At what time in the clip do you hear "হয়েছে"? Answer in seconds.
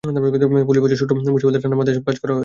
2.33-2.39